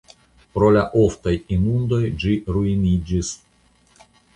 [0.57, 3.35] Pro la oftaj inundoj ĝi ruiniĝis.